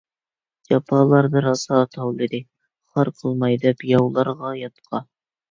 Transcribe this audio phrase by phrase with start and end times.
[0.69, 2.41] جاپالاردا راسا تاۋلىدى،
[2.95, 5.05] خار قىلماي دەپ ياۋلارغا ياتقا.